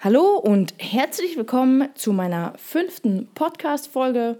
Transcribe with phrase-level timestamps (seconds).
[0.00, 4.38] Hallo und herzlich willkommen zu meiner fünften Podcast-Folge.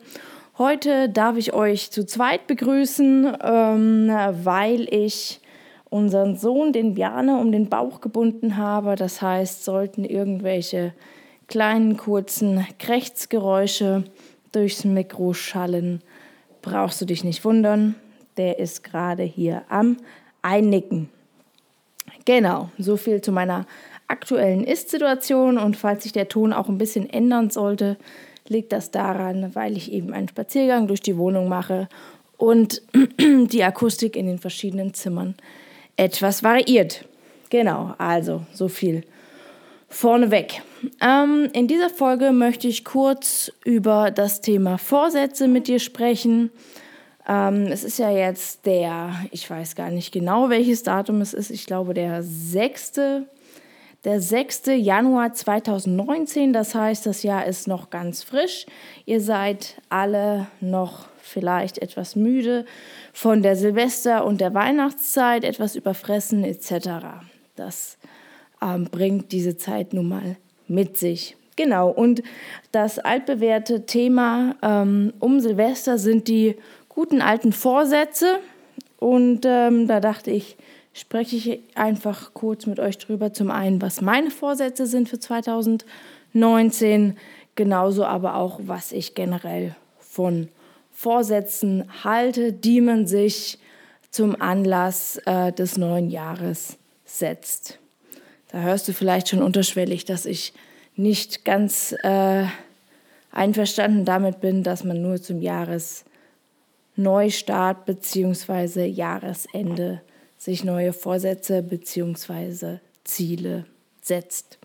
[0.57, 4.09] Heute darf ich euch zu zweit begrüßen, ähm,
[4.45, 5.41] weil ich
[5.91, 8.95] unseren Sohn, den Bjarne, um den Bauch gebunden habe.
[8.95, 10.95] Das heißt, sollten irgendwelche
[11.49, 14.05] kleinen, kurzen Krächzgeräusche
[14.53, 16.03] durchs Mikro schallen,
[16.63, 17.97] brauchst du dich nicht wundern.
[18.37, 19.97] Der ist gerade hier am
[20.41, 21.09] Einnicken.
[22.25, 23.67] Genau, so viel zu meiner
[24.09, 27.97] aktuellen Ist-Situation und falls sich der Ton auch ein bisschen ändern sollte,
[28.49, 31.89] liegt das daran, weil ich eben einen Spaziergang durch die Wohnung mache
[32.37, 32.83] und
[33.21, 35.35] die Akustik in den verschiedenen Zimmern
[35.97, 37.05] etwas variiert.
[37.51, 39.05] Genau, also so viel
[39.89, 40.63] vorneweg.
[41.01, 46.51] Ähm, in dieser Folge möchte ich kurz über das Thema Vorsätze mit dir sprechen.
[47.27, 51.51] Ähm, es ist ja jetzt der, ich weiß gar nicht genau, welches Datum es ist,
[51.51, 52.93] ich glaube der 6
[54.05, 54.63] der 6.
[54.77, 56.53] Januar 2019.
[56.53, 58.67] Das heißt, das Jahr ist noch ganz frisch.
[59.07, 62.65] Ihr seid alle noch vielleicht etwas müde
[63.13, 66.89] von der Silvester- und der Weihnachtszeit, etwas überfressen etc.
[67.55, 67.99] Das
[68.63, 70.37] ähm, bringt diese Zeit nun mal
[70.69, 71.37] mit sich.
[71.57, 72.23] Genau, und
[72.71, 76.55] das altbewährte Thema ähm, um Silvester sind die
[76.89, 78.39] guten alten Vorsätze.
[78.99, 80.57] Und ähm, da dachte ich,
[80.99, 83.33] spreche ich einfach kurz mit euch drüber.
[83.33, 87.17] Zum einen, was meine Vorsätze sind für 2019,
[87.55, 90.49] genauso aber auch, was ich generell von
[90.93, 93.59] Vorsätzen halte, die man sich
[94.11, 97.79] zum Anlass äh, des neuen Jahres setzt.
[98.51, 100.53] Da hörst du vielleicht schon unterschwellig, dass ich
[100.97, 102.47] nicht ganz äh,
[103.31, 108.87] einverstanden damit bin, dass man nur zum Jahresneustart bzw.
[108.87, 110.01] Jahresende
[110.39, 112.79] sich neue Vorsätze bzw.
[113.05, 113.67] Ziele
[114.01, 114.59] setzt.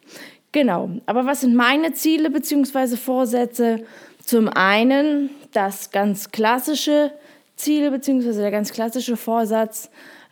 [0.51, 2.95] Genau, aber was sind meine Ziele bzw.
[2.95, 3.83] Vorsätze?
[4.23, 7.11] Zum einen das ganz klassische
[7.55, 8.33] Ziel bzw.
[8.33, 9.89] der ganz klassische Vorsatz.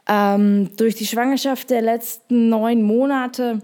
[0.08, 3.60] Ähm, durch die Schwangerschaft der letzten neun Monate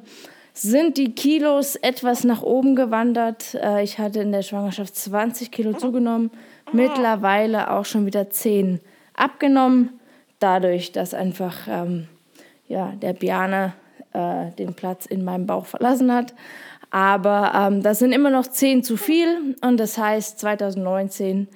[0.53, 3.53] sind die Kilos etwas nach oben gewandert.
[3.53, 6.31] Äh, ich hatte in der Schwangerschaft 20 Kilo zugenommen,
[6.71, 8.79] mittlerweile auch schon wieder 10
[9.13, 9.99] abgenommen
[10.39, 12.07] dadurch, dass einfach ähm,
[12.67, 13.73] ja, der Biane
[14.13, 16.33] äh, den Platz in meinem Bauch verlassen hat.
[16.89, 21.47] Aber ähm, das sind immer noch zehn zu viel und das heißt, 2019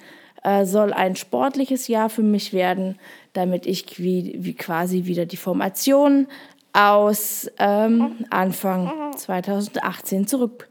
[0.42, 2.98] äh, soll ein sportliches Jahr für mich werden,
[3.32, 6.26] damit ich wie, wie quasi wieder die Formation
[6.72, 10.68] aus ähm, Anfang 2018 zurück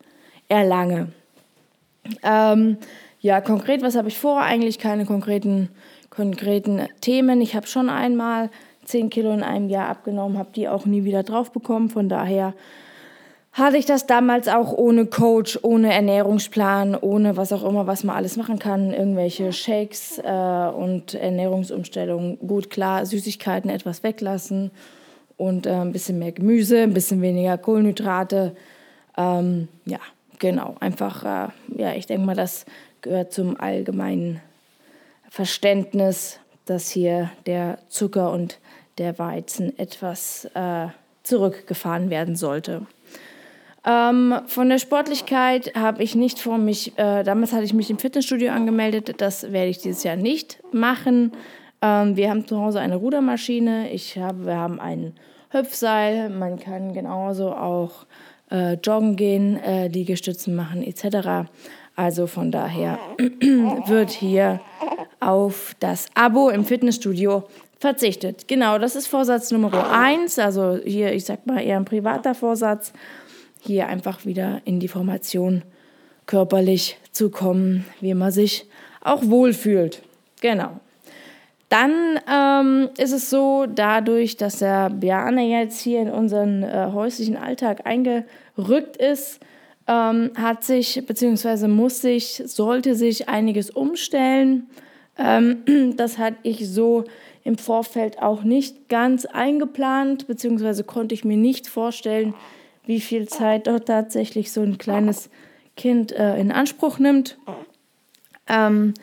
[0.48, 1.12] erlange.
[2.24, 2.78] Ähm,
[3.20, 4.42] ja, konkret, was habe ich vor?
[4.42, 5.70] Eigentlich keine konkreten
[6.12, 7.42] konkreten Themen.
[7.42, 8.52] Ich habe schon einmal
[8.86, 11.90] 10 Kilo in einem Jahr abgenommen, habe die auch nie wieder drauf bekommen.
[11.90, 12.54] Von daher
[13.54, 18.16] hatte ich das damals auch ohne Coach, ohne Ernährungsplan, ohne was auch immer, was man
[18.16, 18.94] alles machen kann.
[18.94, 22.40] Irgendwelche Shakes äh, und Ernährungsumstellungen.
[22.40, 24.72] Gut, klar, Süßigkeiten etwas weglassen
[25.38, 28.56] und äh, ein bisschen mehr Gemüse, ein bisschen weniger Kohlenhydrate.
[29.18, 30.00] Ähm, ja,
[30.40, 30.76] genau.
[30.80, 32.66] Einfach, äh, ja, ich denke mal, das
[33.02, 34.42] gehört zum allgemeinen
[35.32, 38.60] Verständnis, dass hier der Zucker und
[38.98, 40.88] der Weizen etwas äh,
[41.24, 42.86] zurückgefahren werden sollte.
[43.86, 47.98] Ähm, von der Sportlichkeit habe ich nicht vor mich, äh, damals hatte ich mich im
[47.98, 51.32] Fitnessstudio angemeldet, das werde ich dieses Jahr nicht machen.
[51.82, 55.14] Ähm, wir haben zu Hause eine Rudermaschine, ich habe, wir haben ein
[55.50, 58.06] Hüpfseil, man kann genauso auch
[58.52, 61.50] äh, joggen gehen, äh, Liegestützen machen etc.
[61.96, 63.00] Also von daher
[63.88, 64.60] wird hier
[65.22, 67.44] auf das Abo im Fitnessstudio
[67.80, 68.48] verzichtet.
[68.48, 70.38] Genau, das ist Vorsatz Nummer eins.
[70.38, 72.92] Also hier, ich sag mal, eher ein privater Vorsatz.
[73.60, 75.64] Hier einfach wieder in die Formation
[76.26, 78.66] körperlich zu kommen, wie man sich
[79.02, 80.02] auch wohlfühlt.
[80.42, 80.80] Genau.
[81.70, 87.38] Dann ähm, ist es so, dadurch, dass der Bjarne jetzt hier in unseren äh, häuslichen
[87.38, 89.40] Alltag eingerückt ist,
[89.88, 91.68] ähm, hat sich bzw.
[91.68, 94.70] muss sich, sollte sich einiges umstellen.
[95.18, 97.06] Ähm, das hatte ich so
[97.44, 102.34] im Vorfeld auch nicht ganz eingeplant, beziehungsweise konnte ich mir nicht vorstellen,
[102.86, 105.30] wie viel Zeit dort tatsächlich so ein kleines
[105.76, 107.38] Kind äh, in Anspruch nimmt.
[108.48, 108.94] Ähm,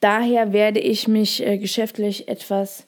[0.00, 2.86] daher werde ich mich äh, geschäftlich etwas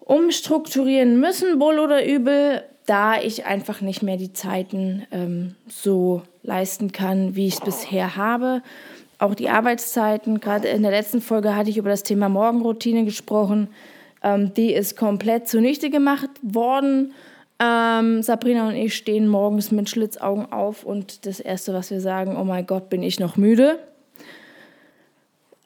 [0.00, 6.92] umstrukturieren müssen, wohl oder übel, da ich einfach nicht mehr die Zeiten ähm, so leisten
[6.92, 8.62] kann, wie ich es bisher habe
[9.24, 10.40] auch die Arbeitszeiten.
[10.40, 13.68] Gerade in der letzten Folge hatte ich über das Thema Morgenroutine gesprochen.
[14.22, 17.12] Ähm, die ist komplett zunichte gemacht worden.
[17.58, 22.36] Ähm, Sabrina und ich stehen morgens mit Schlitzaugen auf und das Erste, was wir sagen,
[22.36, 23.78] oh mein Gott, bin ich noch müde.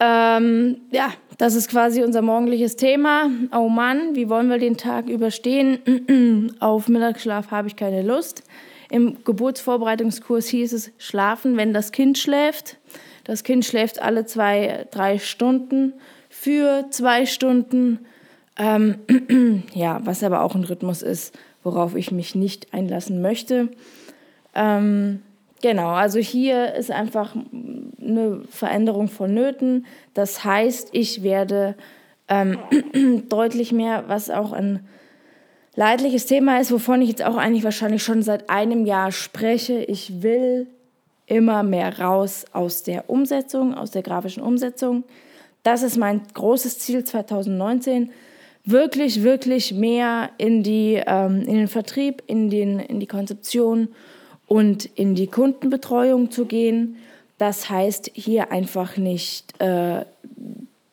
[0.00, 3.30] Ähm, ja, das ist quasi unser morgendliches Thema.
[3.56, 6.52] Oh Mann, wie wollen wir den Tag überstehen?
[6.60, 8.44] Auf Mittagsschlaf habe ich keine Lust.
[8.90, 12.77] Im Geburtsvorbereitungskurs hieß es schlafen, wenn das Kind schläft.
[13.28, 15.92] Das Kind schläft alle zwei, drei Stunden
[16.30, 18.06] für zwei Stunden.
[18.58, 23.68] Ähm, ja, was aber auch ein Rhythmus ist, worauf ich mich nicht einlassen möchte.
[24.54, 25.20] Ähm,
[25.60, 27.36] genau, also hier ist einfach
[28.00, 29.84] eine Veränderung vonnöten.
[30.14, 31.74] Das heißt, ich werde
[32.28, 32.58] ähm,
[33.28, 34.88] deutlich mehr, was auch ein
[35.76, 39.84] leidliches Thema ist, wovon ich jetzt auch eigentlich wahrscheinlich schon seit einem Jahr spreche.
[39.84, 40.66] Ich will
[41.28, 45.04] immer mehr raus aus der Umsetzung, aus der grafischen Umsetzung.
[45.62, 48.10] Das ist mein großes Ziel 2019.
[48.64, 53.88] Wirklich, wirklich mehr in, die, ähm, in den Vertrieb, in, den, in die Konzeption
[54.46, 56.96] und in die Kundenbetreuung zu gehen.
[57.38, 60.04] Das heißt, hier einfach nicht äh,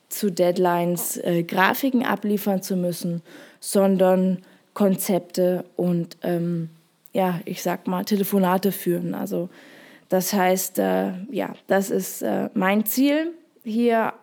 [0.10, 3.22] zu Deadlines äh, Grafiken abliefern zu müssen,
[3.60, 4.40] sondern
[4.74, 6.70] Konzepte und ähm,
[7.14, 9.14] ja, ich sag mal, Telefonate führen.
[9.14, 9.50] Also
[10.10, 14.14] das heißt, äh, ja, das ist äh, mein Ziel, hier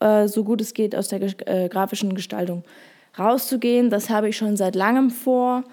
[0.00, 2.64] äh, so gut es geht aus der äh, grafischen Gestaltung
[3.18, 3.90] rauszugehen.
[3.90, 5.64] Das habe ich schon seit langem vor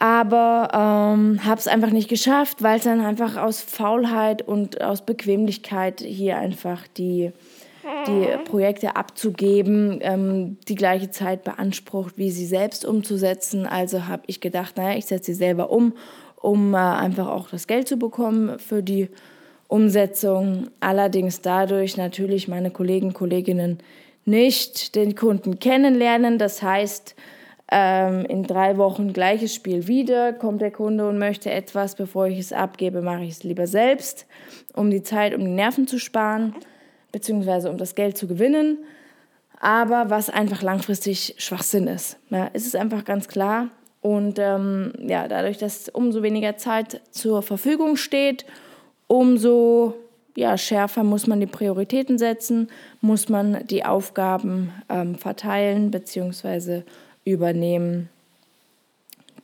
[0.00, 5.04] aber ähm, habe es einfach nicht geschafft, weil es dann einfach aus Faulheit und aus
[5.04, 7.32] Bequemlichkeit hier einfach die,
[8.06, 13.66] die Projekte abzugeben, ähm, die gleiche Zeit beansprucht, wie sie selbst umzusetzen.
[13.66, 15.92] Also habe ich gedacht, naja, ich setze sie selber um,
[16.40, 19.08] um äh, einfach auch das Geld zu bekommen für die
[19.68, 20.68] Umsetzung.
[20.80, 23.78] Allerdings dadurch natürlich meine Kollegen, Kolleginnen
[24.24, 26.38] nicht den Kunden kennenlernen.
[26.38, 27.14] Das heißt,
[27.70, 32.38] ähm, in drei Wochen gleiches Spiel wieder, kommt der Kunde und möchte etwas, bevor ich
[32.38, 34.26] es abgebe, mache ich es lieber selbst,
[34.74, 36.54] um die Zeit, um die Nerven zu sparen,
[37.12, 38.78] beziehungsweise um das Geld zu gewinnen.
[39.60, 42.18] Aber was einfach langfristig Schwachsinn ist.
[42.30, 43.68] Ja, es ist einfach ganz klar.
[44.02, 48.46] Und ähm, ja, dadurch, dass umso weniger Zeit zur Verfügung steht,
[49.06, 49.94] umso
[50.36, 52.68] ja, schärfer muss man die Prioritäten setzen,
[53.00, 56.84] muss man die Aufgaben ähm, verteilen beziehungsweise
[57.24, 58.08] übernehmen.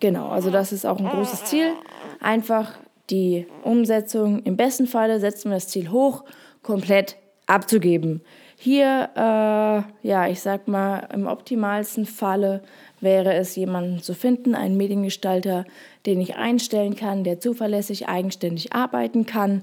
[0.00, 1.72] Genau, also das ist auch ein großes Ziel.
[2.20, 2.72] Einfach
[3.10, 6.24] die Umsetzung, im besten Falle setzen wir das Ziel hoch,
[6.62, 7.16] komplett
[7.46, 8.20] abzugeben.
[8.58, 12.62] Hier, äh, ja, ich sag mal, im optimalsten Falle
[13.00, 15.66] wäre es, jemanden zu finden, einen Mediengestalter,
[16.06, 19.62] den ich einstellen kann, der zuverlässig, eigenständig arbeiten kann,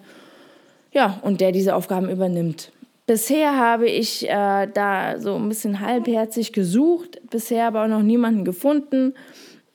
[0.91, 2.71] ja, und der diese Aufgaben übernimmt.
[3.07, 8.45] Bisher habe ich äh, da so ein bisschen halbherzig gesucht, bisher aber auch noch niemanden
[8.45, 9.13] gefunden.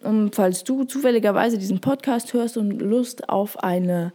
[0.03, 4.13] Und falls du zufälligerweise diesen Podcast hörst und Lust auf eine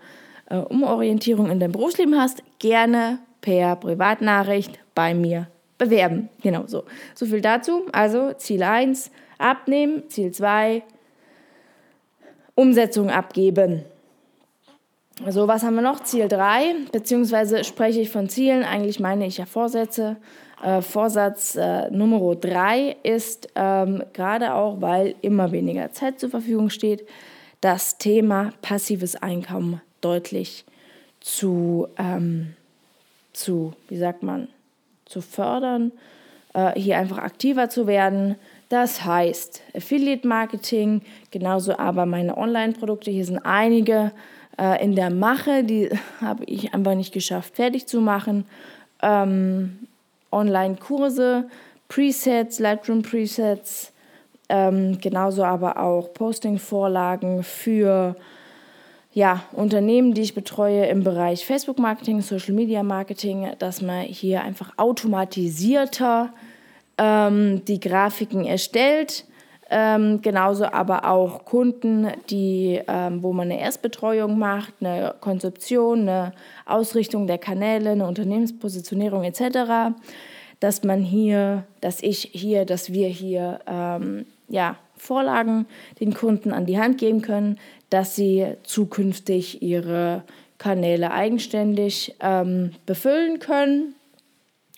[0.50, 5.48] äh, Umorientierung in deinem Berufsleben hast, gerne per Privatnachricht bei mir
[5.78, 6.30] bewerben.
[6.42, 6.86] Genau so.
[7.14, 7.84] So viel dazu.
[7.92, 10.10] Also Ziel 1, abnehmen.
[10.10, 10.82] Ziel 2,
[12.56, 13.84] Umsetzung abgeben.
[15.30, 16.04] So, was haben wir noch?
[16.04, 20.18] Ziel 3, beziehungsweise spreche ich von Zielen, eigentlich meine ich ja Vorsätze.
[20.64, 26.72] Äh, Vorsatz äh, Nummer 3 ist, ähm, gerade auch, weil immer weniger Zeit zur Verfügung
[26.72, 27.06] steht,
[27.62, 30.66] das Thema passives Einkommen deutlich
[31.20, 32.56] zu, ähm,
[33.34, 34.48] zu wie sagt man,
[35.06, 35.92] zu fördern,
[36.54, 38.36] äh, hier einfach aktiver zu werden.
[38.70, 44.12] Das heißt, Affiliate Marketing, genauso aber meine Online-Produkte, hier sind einige
[44.58, 45.90] äh, in der Mache, die
[46.22, 48.46] habe ich einfach nicht geschafft, fertig zu machen.
[49.02, 49.88] Ähm,
[50.32, 51.46] Online-Kurse,
[51.90, 53.92] Presets, Lightroom-Presets,
[54.50, 58.16] ähm, genauso aber auch Posting-Vorlagen für
[59.14, 66.34] ja, Unternehmen, die ich betreue im Bereich Facebook-Marketing, Social-Media-Marketing, dass man hier einfach automatisierter
[66.98, 69.26] ähm, die Grafiken erstellt
[69.76, 76.34] ähm, genauso aber auch Kunden, die, ähm, wo man eine Erstbetreuung macht, eine Konzeption, eine
[76.68, 79.96] Ausrichtung der Kanäle, eine Unternehmenspositionierung etc.
[80.60, 85.68] Dass man hier, dass ich hier, dass wir hier ähm, ja, Vorlagen
[86.00, 90.24] den Kunden an die Hand geben können, dass sie zukünftig ihre
[90.58, 93.96] Kanäle eigenständig ähm, befüllen können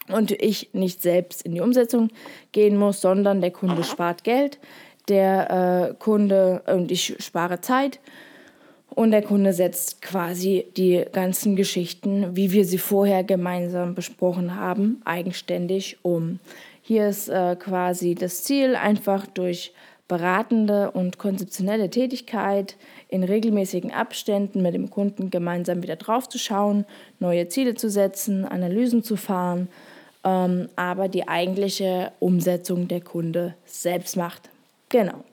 [0.09, 2.09] und ich nicht selbst in die Umsetzung
[2.51, 4.59] gehen muss, sondern der Kunde spart Geld
[5.07, 7.99] der äh, Kunde und ich spare Zeit
[8.89, 15.01] und der Kunde setzt quasi die ganzen Geschichten, wie wir sie vorher gemeinsam besprochen haben,
[15.05, 16.39] eigenständig um.
[16.81, 19.73] Hier ist äh, quasi das Ziel, einfach durch
[20.07, 22.77] beratende und konzeptionelle Tätigkeit
[23.09, 26.85] in regelmäßigen Abständen mit dem Kunden gemeinsam wieder draufzuschauen,
[27.19, 29.67] neue Ziele zu setzen, Analysen zu fahren,
[30.23, 34.49] ähm, aber die eigentliche Umsetzung der Kunde selbst macht.
[34.89, 35.23] Genau.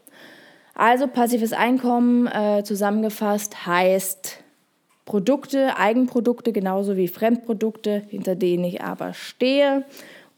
[0.75, 4.39] Also passives Einkommen äh, zusammengefasst heißt
[5.05, 9.85] Produkte, Eigenprodukte genauso wie Fremdprodukte, hinter denen ich aber stehe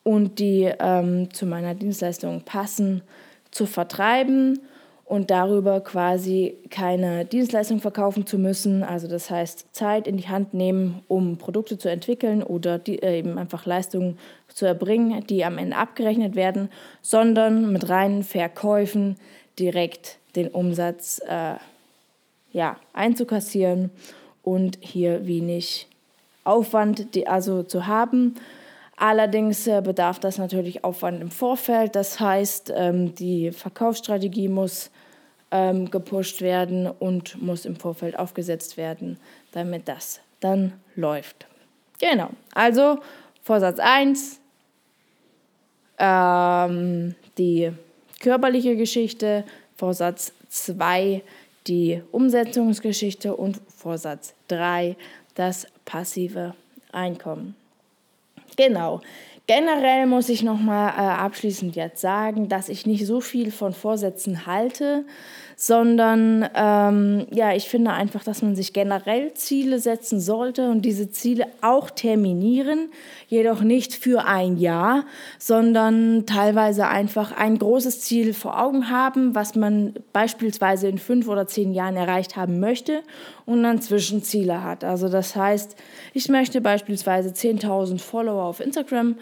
[0.02, 3.02] und die ähm, zu meiner Dienstleistung passen,
[3.54, 4.58] zu vertreiben
[5.04, 8.82] und darüber quasi keine Dienstleistung verkaufen zu müssen.
[8.82, 13.18] Also das heißt Zeit in die Hand nehmen, um Produkte zu entwickeln oder die, äh,
[13.18, 14.18] eben einfach Leistungen
[14.48, 16.68] zu erbringen, die am Ende abgerechnet werden,
[17.00, 19.16] sondern mit reinen Verkäufen
[19.58, 21.54] direkt den Umsatz äh,
[22.52, 23.90] ja, einzukassieren
[24.42, 25.86] und hier wenig
[26.44, 28.34] Aufwand die, also zu haben.
[28.96, 31.96] Allerdings äh, bedarf das natürlich Aufwand im Vorfeld.
[31.96, 34.90] Das heißt, ähm, die Verkaufsstrategie muss
[35.50, 39.18] ähm, gepusht werden und muss im Vorfeld aufgesetzt werden,
[39.52, 41.46] damit das dann läuft.
[42.00, 42.98] Genau, also
[43.42, 44.40] Vorsatz 1,
[45.98, 47.72] ähm, die
[48.20, 49.44] körperliche Geschichte,
[49.76, 51.22] Vorsatz 2
[51.66, 54.96] die Umsetzungsgeschichte und Vorsatz 3
[55.34, 56.54] das passive
[56.92, 57.56] Einkommen.
[58.56, 59.00] Genau.
[59.46, 64.46] Generell muss ich nochmal äh, abschließend jetzt sagen, dass ich nicht so viel von Vorsätzen
[64.46, 65.04] halte,
[65.54, 71.10] sondern ähm, ja, ich finde einfach, dass man sich generell Ziele setzen sollte und diese
[71.10, 72.90] Ziele auch terminieren,
[73.28, 75.04] jedoch nicht für ein Jahr,
[75.38, 81.46] sondern teilweise einfach ein großes Ziel vor Augen haben, was man beispielsweise in fünf oder
[81.46, 83.02] zehn Jahren erreicht haben möchte
[83.46, 84.84] und dann Zwischenziele hat.
[84.84, 85.76] Also das heißt,
[86.12, 89.16] ich möchte beispielsweise 10.000 Follower auf Instagram,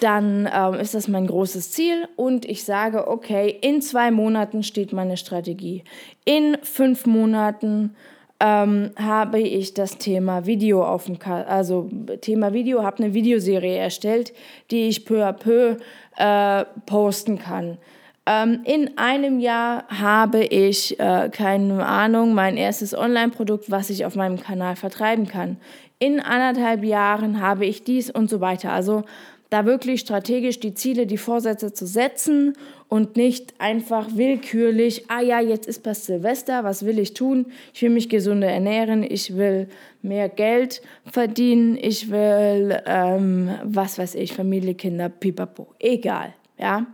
[0.00, 4.92] dann ähm, ist das mein großes Ziel und ich sage, okay, in zwei Monaten steht
[4.92, 5.84] meine Strategie.
[6.24, 7.94] In fünf Monaten
[8.40, 11.88] ähm, habe ich das Thema Video auf dem, Ka also
[12.22, 14.32] Thema Video, habe eine Videoserie erstellt,
[14.70, 15.76] die ich peu à peu
[16.16, 17.78] äh, posten kann.
[18.24, 24.14] Ähm, in einem Jahr habe ich, äh, keine Ahnung, mein erstes Online-Produkt, was ich auf
[24.14, 25.56] meinem Kanal vertreiben kann.
[25.98, 28.72] In anderthalb Jahren habe ich dies und so weiter.
[28.72, 29.04] Also
[29.52, 32.54] da wirklich strategisch die Ziele, die Vorsätze zu setzen
[32.88, 37.46] und nicht einfach willkürlich, ah ja, jetzt ist das Silvester, was will ich tun?
[37.74, 39.68] Ich will mich gesünder ernähren, ich will
[40.00, 46.86] mehr Geld verdienen, ich will, ähm, was weiß ich, Familie, Kinder, pipapo, egal, ja,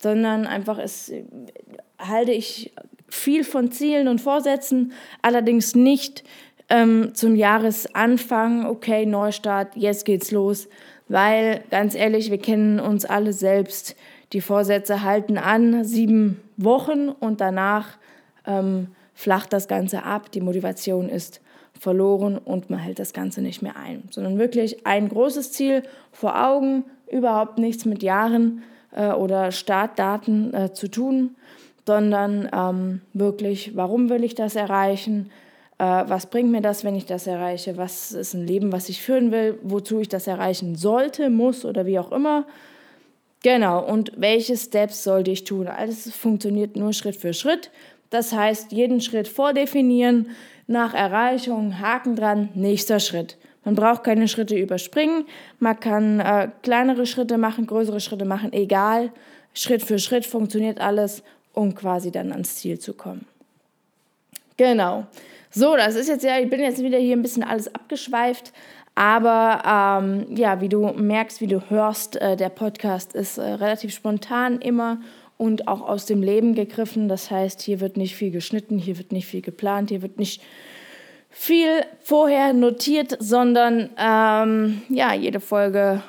[0.00, 1.12] sondern einfach es
[1.98, 2.72] halte ich
[3.08, 6.24] viel von Zielen und Vorsätzen, allerdings nicht
[6.68, 10.68] ähm, zum Jahresanfang, okay, Neustart, jetzt geht's los,
[11.08, 13.94] weil ganz ehrlich, wir kennen uns alle selbst.
[14.32, 17.96] Die Vorsätze halten an sieben Wochen und danach
[18.44, 20.32] ähm, flacht das Ganze ab.
[20.32, 21.40] Die Motivation ist
[21.78, 26.44] verloren und man hält das Ganze nicht mehr ein, sondern wirklich ein großes Ziel vor
[26.44, 28.62] Augen, überhaupt nichts mit Jahren
[28.96, 31.36] äh, oder Startdaten äh, zu tun,
[31.86, 35.30] sondern ähm, wirklich, warum will ich das erreichen?
[35.78, 39.02] äh, was bringt mir das, wenn ich das erreiche, was ist ein Leben, was ich
[39.02, 42.46] führen will, wozu ich das erreichen sollte, muss oder wie auch immer.
[43.42, 45.68] Genau, und welche Steps sollte ich tun?
[45.68, 47.70] Alles funktioniert nur Schritt für Schritt.
[48.10, 50.30] Das heißt, jeden Schritt vordefinieren,
[50.68, 53.36] nach Erreichung, Haken dran, nächster Schritt.
[53.66, 55.26] Man braucht keine Schritte überspringen,
[55.58, 59.10] man kann äh, kleinere Schritte machen, größere Schritte machen, egal.
[59.54, 63.26] Schritt für Schritt funktioniert alles, um quasi dann ans Ziel zu kommen.
[64.56, 65.06] Genau.
[65.50, 68.52] So, das ist jetzt ja, ich bin jetzt wieder hier ein bisschen alles abgeschweift,
[68.94, 73.92] aber ähm, ja, wie du merkst, wie du hörst, äh, der Podcast ist äh, relativ
[73.92, 75.00] spontan immer
[75.38, 77.08] und auch aus dem Leben gegriffen.
[77.08, 80.40] Das heißt, hier wird nicht viel geschnitten, hier wird nicht viel geplant, hier wird nicht
[81.38, 86.02] viel vorher notiert, sondern ähm, ja, jede Folge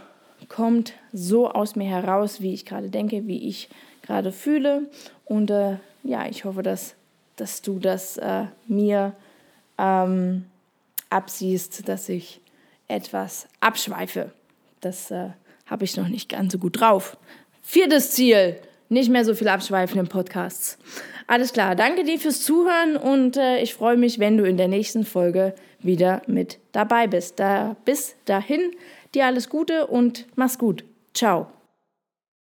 [0.47, 3.67] kommt so aus mir heraus, wie ich gerade denke, wie ich
[4.03, 4.89] gerade fühle.
[5.25, 6.95] Und äh, ja, ich hoffe, dass,
[7.35, 9.13] dass du das äh, mir
[9.77, 10.45] ähm,
[11.09, 12.39] absiehst, dass ich
[12.87, 14.31] etwas abschweife.
[14.79, 15.31] Das äh,
[15.65, 17.17] habe ich noch nicht ganz so gut drauf.
[17.61, 20.77] Viertes Ziel, nicht mehr so viel abschweifen im Podcasts.
[21.27, 24.69] Alles klar, danke dir fürs Zuhören und äh, ich freue mich, wenn du in der
[24.69, 27.39] nächsten Folge wieder mit dabei bist.
[27.39, 28.71] Da, bis dahin,
[29.13, 30.85] dir alles Gute und mach's gut.
[31.13, 31.56] Ciao.